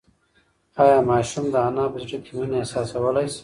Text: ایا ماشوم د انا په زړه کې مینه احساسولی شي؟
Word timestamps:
ایا 0.81 0.97
ماشوم 1.09 1.45
د 1.53 1.55
انا 1.67 1.85
په 1.91 1.97
زړه 2.03 2.17
کې 2.23 2.31
مینه 2.37 2.55
احساسولی 2.59 3.25
شي؟ 3.33 3.39